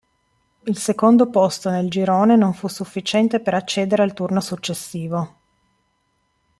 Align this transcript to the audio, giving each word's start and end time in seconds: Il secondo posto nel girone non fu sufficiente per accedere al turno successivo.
Il 0.63 0.79
secondo 0.79 1.29
posto 1.29 1.69
nel 1.69 1.87
girone 1.87 2.35
non 2.35 2.55
fu 2.55 2.67
sufficiente 2.67 3.39
per 3.39 3.53
accedere 3.53 4.01
al 4.01 4.13
turno 4.15 4.41
successivo. 4.41 5.35